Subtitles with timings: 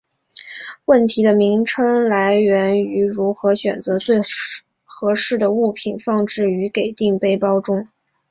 [0.85, 4.19] 问题的名称来源于如何选择最
[4.83, 7.85] 合适的物品放置于给定背包中。